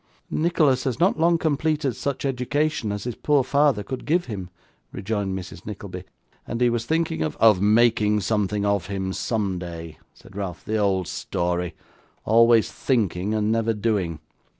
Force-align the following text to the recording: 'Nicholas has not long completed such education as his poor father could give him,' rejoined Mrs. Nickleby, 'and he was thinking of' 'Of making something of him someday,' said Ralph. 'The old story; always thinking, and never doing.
'Nicholas 0.31 0.85
has 0.85 0.99
not 0.99 1.19
long 1.19 1.37
completed 1.37 1.95
such 1.95 2.25
education 2.25 2.91
as 2.91 3.03
his 3.03 3.13
poor 3.13 3.43
father 3.43 3.83
could 3.83 4.03
give 4.03 4.25
him,' 4.25 4.49
rejoined 4.91 5.37
Mrs. 5.37 5.63
Nickleby, 5.63 6.05
'and 6.47 6.59
he 6.59 6.71
was 6.71 6.87
thinking 6.87 7.21
of' 7.21 7.37
'Of 7.39 7.61
making 7.61 8.21
something 8.21 8.65
of 8.65 8.87
him 8.87 9.13
someday,' 9.13 9.99
said 10.15 10.35
Ralph. 10.35 10.65
'The 10.65 10.77
old 10.77 11.07
story; 11.07 11.75
always 12.25 12.71
thinking, 12.71 13.35
and 13.35 13.51
never 13.51 13.75
doing. 13.75 14.19